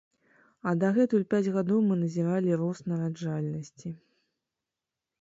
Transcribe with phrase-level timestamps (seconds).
[0.71, 3.89] А дагэтуль пяць гадоў мы назіралі рост нараджальнасці.